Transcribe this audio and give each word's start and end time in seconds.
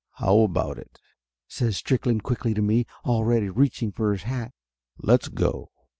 "How 0.13 0.39
about 0.39 0.79
it?" 0.79 0.97
says 1.47 1.77
Strickland 1.77 2.23
quickly 2.23 2.55
to 2.55 2.61
me, 2.63 2.87
al 3.05 3.23
ready 3.23 3.49
reaching 3.51 3.91
for 3.91 4.11
his 4.13 4.23
hat. 4.23 4.51
"Let's 4.97 5.27
go!" 5.27 5.69